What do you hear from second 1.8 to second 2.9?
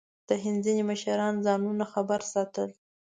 خبر ساتل.